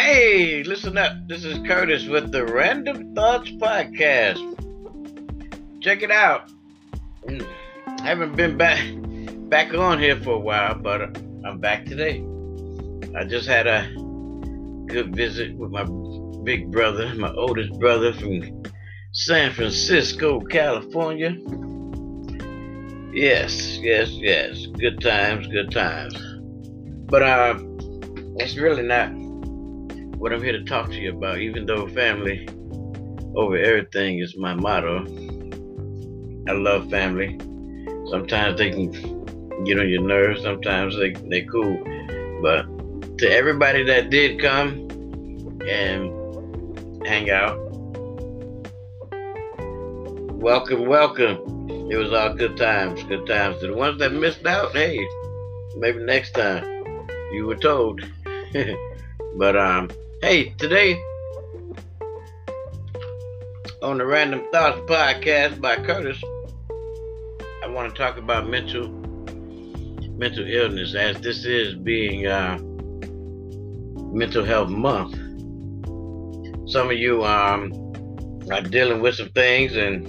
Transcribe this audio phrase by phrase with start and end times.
[0.00, 1.12] Hey, listen up.
[1.28, 4.40] This is Curtis with the Random Thoughts Podcast.
[5.82, 6.50] Check it out.
[7.26, 7.46] Mm,
[7.86, 8.82] I haven't been back
[9.50, 11.02] back on here for a while, but
[11.44, 12.24] I'm back today.
[13.14, 13.92] I just had a
[14.86, 15.84] good visit with my
[16.44, 18.62] big brother, my oldest brother from
[19.12, 21.36] San Francisco, California.
[23.12, 24.64] Yes, yes, yes.
[24.78, 26.18] Good times, good times.
[27.04, 27.58] But uh,
[28.38, 29.19] that's really not
[30.20, 32.46] what I'm here to talk to you about, even though family
[33.34, 34.98] over everything is my motto.
[36.46, 37.38] I love family.
[38.10, 38.90] Sometimes they can
[39.64, 41.82] get on your nerves, sometimes they they cool.
[42.42, 42.66] But
[43.16, 44.88] to everybody that did come
[45.66, 47.58] and hang out,
[50.34, 51.88] welcome, welcome.
[51.90, 53.60] It was all good times, good times.
[53.60, 55.02] To the ones that missed out, hey,
[55.76, 56.62] maybe next time.
[57.32, 58.02] You were told.
[59.38, 59.88] but um
[60.22, 61.02] Hey, today
[63.82, 66.22] on the Random Thoughts podcast by Curtis,
[67.64, 68.90] I want to talk about mental
[70.18, 72.58] mental illness as this is being uh,
[74.12, 75.14] Mental Health Month.
[76.68, 77.72] Some of you um,
[78.52, 80.06] are dealing with some things and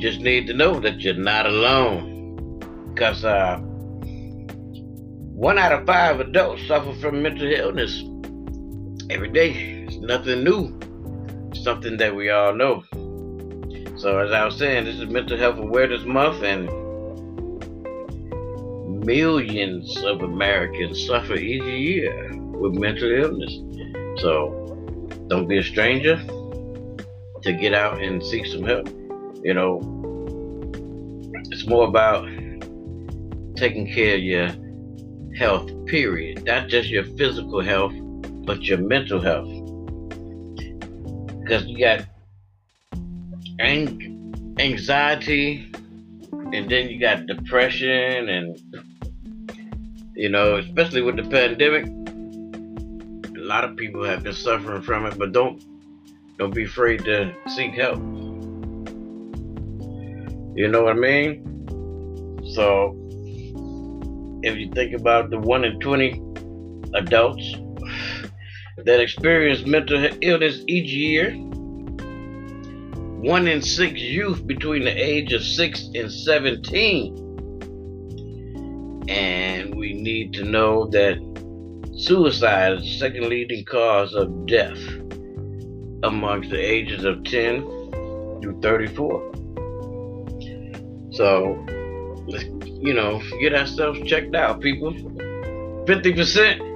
[0.00, 2.60] just need to know that you're not alone.
[2.94, 3.56] Because uh,
[5.34, 8.04] one out of five adults suffer from mental illness
[9.10, 9.50] every day.
[9.86, 10.78] It's nothing new.
[11.54, 12.82] something that we all know.
[13.96, 16.68] So as I was saying, this is Mental Health Awareness Month and
[19.06, 23.54] millions of Americans suffer each year with mental illness.
[24.20, 24.60] So
[25.28, 26.16] don't be a stranger
[27.42, 28.88] to get out and seek some help.
[29.42, 29.80] You know,
[31.50, 32.28] it's more about
[33.56, 34.48] taking care of your
[35.36, 36.44] health, period.
[36.44, 37.94] Not just your physical health,
[38.44, 39.48] but your mental health.
[41.40, 42.06] Because you got
[43.58, 45.70] ang- anxiety,
[46.52, 48.58] and then you got depression, and
[50.14, 51.86] you know, especially with the pandemic,
[53.36, 55.18] a lot of people have been suffering from it.
[55.18, 55.62] But don't
[56.38, 57.98] don't be afraid to seek help.
[60.56, 61.42] You know what I mean?
[62.54, 62.94] So,
[64.42, 66.22] if you think about the one in twenty
[66.94, 67.56] adults
[68.78, 71.32] that experience mental illness each year.
[73.22, 77.20] One in six youth between the age of 6 and 17.
[79.08, 81.18] And we need to know that
[81.96, 84.78] suicide is the second leading cause of death
[86.02, 87.62] amongst the ages of 10
[88.42, 89.32] through 34.
[91.12, 91.64] So,
[92.26, 94.92] let's, you know, get ourselves checked out, people.
[94.92, 96.73] 50%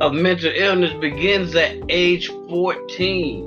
[0.00, 3.46] of mental illness begins at age 14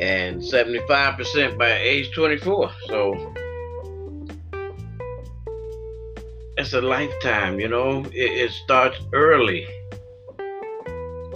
[0.00, 2.70] and 75% by age 24.
[2.86, 3.34] So
[6.56, 9.66] it's a lifetime, you know, it, it starts early.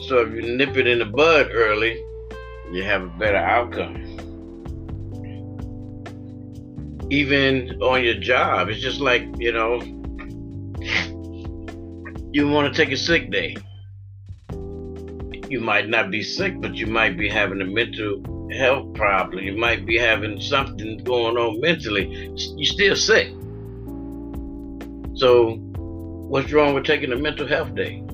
[0.00, 2.02] So if you nip it in the bud early,
[2.72, 4.02] you have a better outcome.
[7.10, 9.80] Even on your job, it's just like, you know,
[12.36, 13.56] you want to take a sick day.
[15.48, 19.42] You might not be sick, but you might be having a mental health problem.
[19.42, 22.30] You might be having something going on mentally.
[22.58, 23.28] You're still sick.
[25.14, 25.54] So,
[26.28, 28.04] what's wrong with taking a mental health day?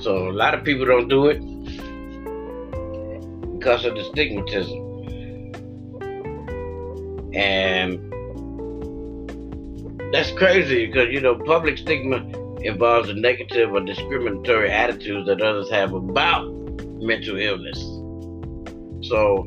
[0.00, 1.40] So, a lot of people don't do it
[3.58, 4.80] because of the stigmatism.
[7.34, 8.03] And
[10.14, 12.18] that's crazy because you know public stigma
[12.60, 16.44] involves the negative or discriminatory attitudes that others have about
[17.02, 17.80] mental illness.
[19.08, 19.44] So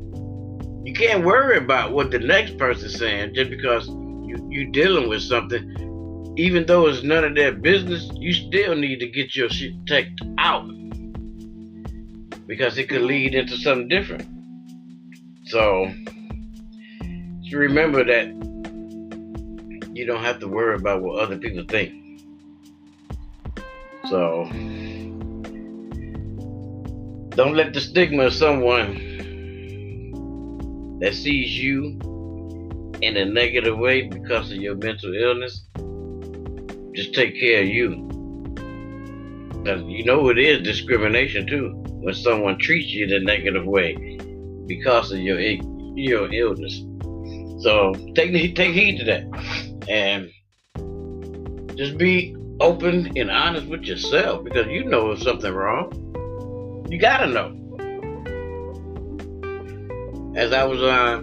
[0.83, 5.22] you can't worry about what the next person's saying just because you you dealing with
[5.22, 6.34] something.
[6.35, 10.22] Even though it's none of their business, you still need to get your shit checked
[10.37, 10.67] out
[12.46, 14.28] because it could lead into something different.
[15.46, 15.90] So,
[17.53, 18.57] remember that
[19.97, 22.22] you don't have to worry about what other people think.
[24.09, 24.46] So,
[27.35, 29.05] don't let the stigma of someone
[31.02, 31.99] that sees you
[33.02, 35.61] in a negative way because of your mental illness
[36.96, 38.08] just take care of you.
[39.49, 44.17] Because you know it is discrimination too when someone treats you in a negative way
[44.66, 46.82] because of your your illness.
[47.61, 50.31] So take take heed to that and
[51.75, 55.91] just be open and honest with yourself because you know if something wrong.
[56.89, 57.53] You gotta know.
[60.35, 61.22] As I was uh,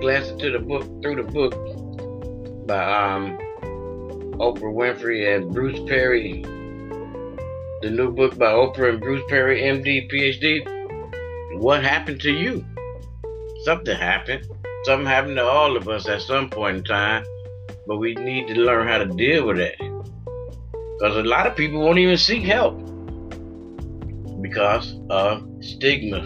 [0.00, 1.52] glancing to the book through the book
[2.66, 3.38] by um,
[4.38, 6.42] Oprah Winfrey and Bruce Perry,
[7.82, 11.60] the new book by Oprah and Bruce Perry, MD, PhD.
[11.60, 12.64] What happened to you?
[13.62, 14.46] Something happened.
[14.84, 17.24] Something happened to all of us at some point in time,
[17.86, 19.76] but we need to learn how to deal with it.
[19.78, 22.78] Because a lot of people won't even seek help
[24.40, 26.20] because of stigma.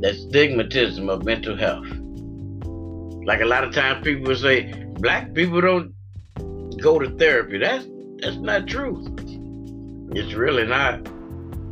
[0.00, 1.86] That stigmatism of mental health.
[3.26, 5.92] Like a lot of times people will say, black people don't
[6.80, 7.58] go to therapy.
[7.58, 7.86] That's
[8.20, 9.04] that's not true.
[10.12, 11.06] It's really not.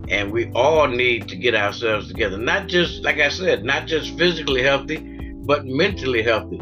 [0.08, 2.36] And we all need to get ourselves together.
[2.36, 4.98] Not just, like I said, not just physically healthy,
[5.44, 6.60] but mentally healthy.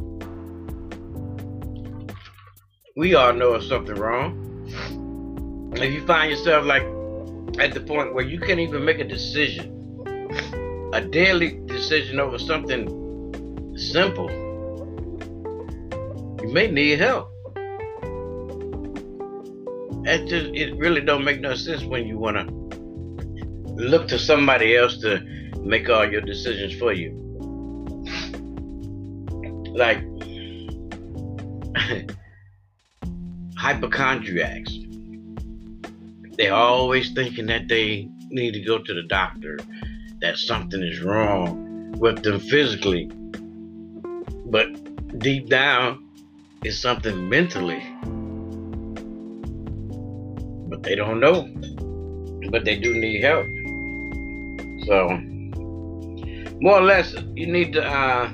[2.97, 4.39] We all know if something wrong.
[5.75, 6.85] If you find yourself like
[7.59, 10.01] at the point where you can't even make a decision,
[10.93, 12.87] a daily decision over something
[13.77, 14.31] simple,
[16.41, 17.33] you may need help.
[20.07, 22.47] It just it really don't make no sense when you wanna
[23.75, 25.21] look to somebody else to
[25.59, 27.11] make all your decisions for you.
[29.75, 30.05] Like
[33.65, 34.79] hypochondriacs.
[36.37, 39.59] They're always thinking that they need to go to the doctor,
[40.21, 43.11] that something is wrong with them physically.
[44.45, 46.07] But deep down,
[46.63, 47.83] it's something mentally.
[50.69, 51.49] But they don't know.
[52.51, 53.47] But they do need help.
[54.85, 55.09] So,
[56.61, 58.31] more or less, you need to uh,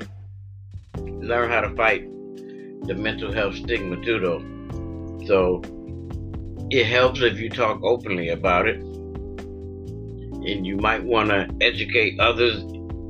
[0.97, 2.03] learn how to fight
[2.85, 4.50] the mental health stigma too, though.
[5.31, 5.61] So,
[6.71, 8.81] it helps if you talk openly about it.
[10.41, 12.61] And you might want to educate others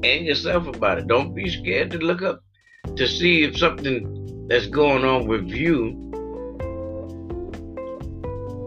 [0.03, 1.07] and yourself about it.
[1.07, 2.44] Don't be scared to look up
[2.95, 5.94] to see if something that's going on with you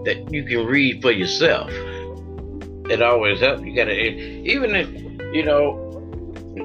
[0.05, 1.71] that you can read for yourself
[2.91, 3.63] it always helps.
[3.63, 4.91] You gotta even if
[5.35, 5.81] you know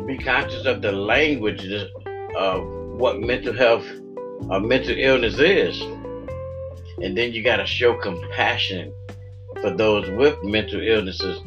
[0.05, 1.63] be conscious of the language
[2.35, 2.63] of
[2.97, 3.85] what mental health
[4.49, 5.81] or mental illness is,
[7.01, 8.93] and then you gotta show compassion
[9.61, 11.41] for those with mental illnesses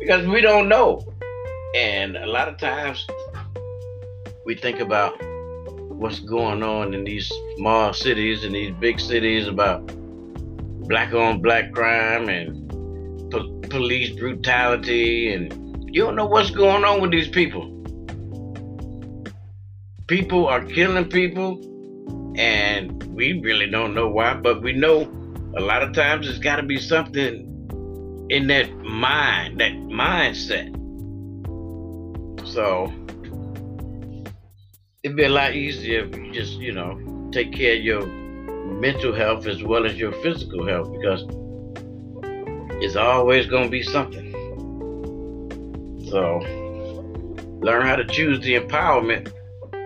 [0.00, 1.02] because we don't know,
[1.74, 3.06] and a lot of times
[4.44, 5.20] we think about
[5.96, 9.86] what's going on in these small cities and these big cities about
[10.86, 12.62] black on black crime and
[13.70, 15.52] police brutality, and
[15.92, 17.72] you don't know what's going on with these people.
[20.06, 21.60] People are killing people,
[22.36, 25.10] and we really don't know why, but we know
[25.56, 30.70] a lot of times it's got to be something in that mind, that mindset.
[32.46, 32.92] So
[35.02, 39.14] it'd be a lot easier if you just, you know, take care of your mental
[39.14, 41.24] health as well as your physical health because
[42.82, 44.30] it's always going to be something.
[46.10, 46.40] So,
[47.62, 49.32] learn how to choose the empowerment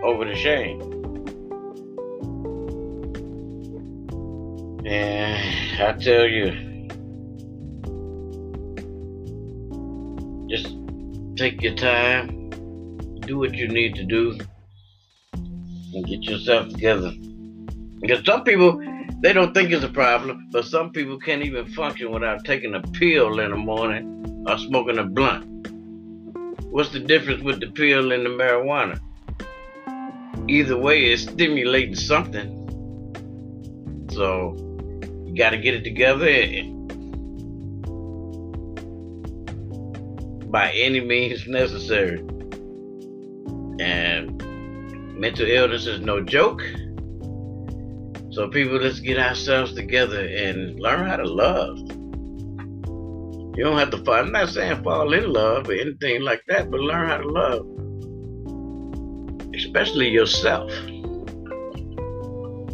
[0.03, 1.00] over the shame.
[4.87, 6.53] And I tell you,
[10.49, 10.75] just
[11.37, 12.51] take your time,
[13.20, 14.39] do what you need to do,
[15.34, 17.13] and get yourself together.
[18.01, 18.81] Because some people,
[19.20, 22.81] they don't think it's a problem, but some people can't even function without taking a
[22.81, 25.44] pill in the morning or smoking a blunt.
[26.70, 28.99] What's the difference with the pill and the marijuana?
[30.49, 32.56] Either way, it's stimulating something.
[34.13, 34.69] So
[35.31, 36.27] you got to get it together
[40.51, 42.19] by any means necessary.
[43.79, 44.37] And
[45.17, 46.63] mental illness is no joke.
[48.32, 51.79] So, people, let's get ourselves together and learn how to love.
[53.56, 54.15] You don't have to fall.
[54.15, 57.67] I'm not saying fall in love or anything like that, but learn how to love,
[59.55, 60.72] especially yourself.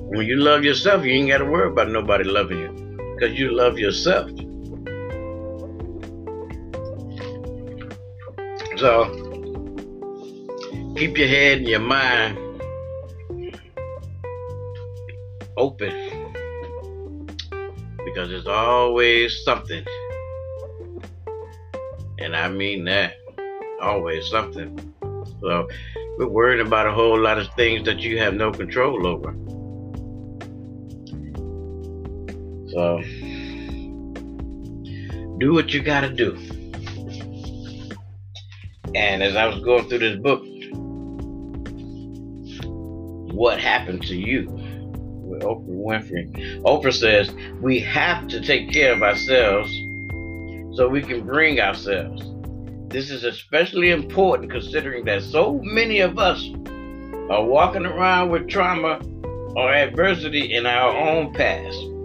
[0.08, 3.50] When you love yourself, you ain't got to worry about nobody loving you because you
[3.50, 4.30] love yourself.
[8.76, 9.06] So,
[10.96, 12.38] keep your head and your mind
[15.56, 15.92] open
[18.04, 19.84] because there's always something.
[22.18, 23.14] And I mean that.
[23.82, 24.94] Always something.
[25.40, 25.68] So
[26.16, 29.34] we're worried about a whole lot of things that you have no control over.
[32.76, 32.98] So
[35.38, 36.36] do what you gotta do.
[38.94, 40.42] And as I was going through this book,
[43.34, 46.60] what happened to you with Oprah Winfrey?
[46.64, 49.70] Oprah says we have to take care of ourselves
[50.76, 52.30] so we can bring ourselves.
[52.90, 56.46] This is especially important considering that so many of us
[57.30, 59.00] are walking around with trauma
[59.56, 61.95] or adversity in our own past.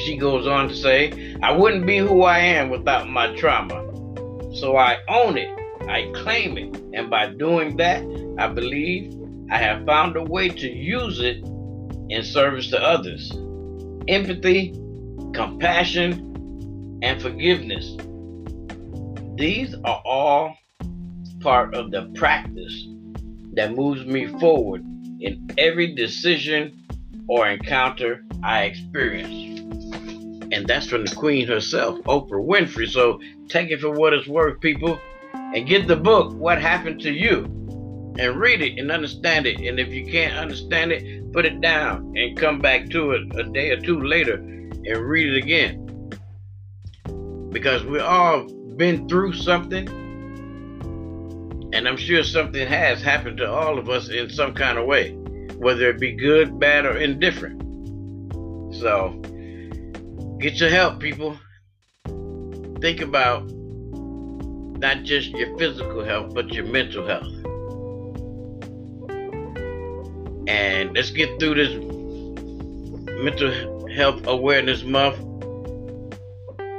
[0.00, 3.80] She goes on to say, I wouldn't be who I am without my trauma.
[4.54, 5.50] So I own it,
[5.88, 8.02] I claim it, and by doing that,
[8.38, 9.18] I believe
[9.50, 11.38] I have found a way to use it
[12.08, 13.32] in service to others.
[14.08, 14.72] Empathy,
[15.32, 17.96] compassion, and forgiveness.
[19.36, 20.56] These are all
[21.40, 22.86] part of the practice
[23.54, 24.82] that moves me forward
[25.20, 26.86] in every decision
[27.28, 29.61] or encounter I experience.
[30.52, 32.86] And that's from the Queen herself, Oprah Winfrey.
[32.86, 33.18] So
[33.48, 35.00] take it for what it's worth, people,
[35.32, 37.44] and get the book, What Happened to You,
[38.18, 39.60] and read it and understand it.
[39.60, 43.44] And if you can't understand it, put it down and come back to it a
[43.44, 45.78] day or two later and read it again.
[47.50, 49.88] Because we all been through something,
[51.72, 55.12] and I'm sure something has happened to all of us in some kind of way,
[55.56, 57.62] whether it be good, bad, or indifferent.
[58.74, 59.22] So,
[60.42, 61.38] get your help, people.
[62.80, 67.32] Think about not just your physical health, but your mental health.
[70.48, 71.72] And let's get through this
[73.22, 75.20] mental health awareness month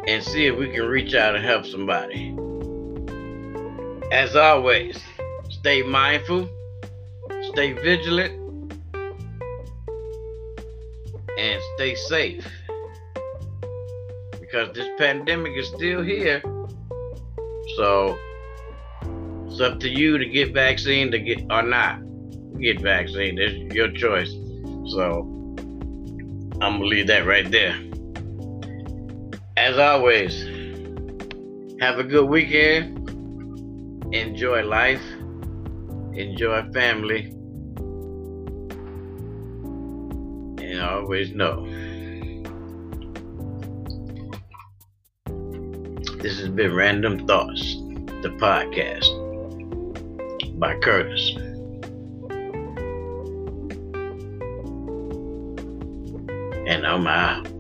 [0.10, 2.36] and see if we can reach out and help somebody.
[4.12, 5.02] As always,
[5.50, 6.50] stay mindful,
[7.54, 8.34] stay vigilant,
[11.40, 12.46] and stay safe.
[14.54, 16.40] Because this pandemic is still here.
[17.76, 18.16] So
[19.48, 22.00] it's up to you to get vaccine to get or not
[22.60, 23.40] get vaccine.
[23.40, 24.32] It's your choice.
[24.92, 25.22] So
[26.62, 27.76] I'm gonna leave that right there.
[29.58, 30.44] As always,
[31.82, 33.10] have a good weekend.
[34.14, 35.02] Enjoy life.
[36.14, 37.32] Enjoy family.
[40.64, 41.66] And always know.
[46.24, 47.76] This has been Random Thoughts,
[48.22, 49.10] the podcast
[50.58, 51.36] by Curtis.
[56.66, 57.53] And I'm out.